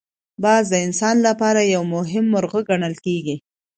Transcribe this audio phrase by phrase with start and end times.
[0.43, 3.35] باز د انسان لپاره یو مهم مرغه ګڼل کېږي